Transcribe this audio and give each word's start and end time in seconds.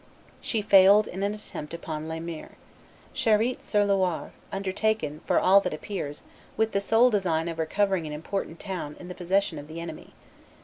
She 0.41 0.63
failed 0.63 1.05
in 1.07 1.21
an 1.21 1.35
attempt 1.35 1.75
upon 1.75 2.07
Laemir. 2.07 2.53
Charite 3.13 3.61
sur 3.61 3.85
Loire, 3.85 4.31
undertaken, 4.51 5.21
for 5.27 5.39
all 5.39 5.61
that 5.61 5.75
appears, 5.75 6.23
with 6.57 6.71
the 6.71 6.81
sole 6.81 7.11
design 7.11 7.47
of 7.47 7.59
recovering 7.59 8.07
an 8.07 8.13
important 8.13 8.59
town 8.59 8.95
in 8.99 9.09
the 9.09 9.13
possession 9.13 9.59
of 9.59 9.67
the 9.67 9.79
enemy. 9.79 10.15